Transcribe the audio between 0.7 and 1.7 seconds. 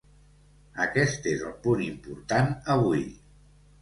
Aquest és el